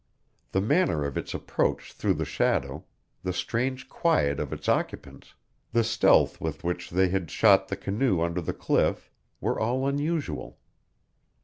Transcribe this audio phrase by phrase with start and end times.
[0.51, 2.85] The manner of its approach through the shadow,
[3.21, 5.35] the strange quiet of its occupants,
[5.73, 10.57] the stealth with which they had shot the canoe under the cliff, were all unusual.